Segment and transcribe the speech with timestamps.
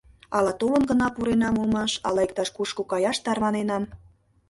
[0.37, 3.83] Ала толын гына пуренам улмаш, ала иктаж-кушко каяш тарваненам.